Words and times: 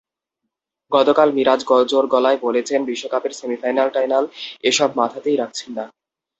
গতকাল 0.91 1.29
মিরাজ 1.33 1.61
জোর 1.89 2.05
গলায় 2.13 2.39
বলেছেন 2.41 2.79
বিশ্বকাপের 2.85 3.33
সেমিফাইনাল-টাইনাল 3.39 4.25
এসব 4.63 4.89
মাথাতেই 4.99 5.39
রাখছেন 5.39 5.69
না। 5.77 5.85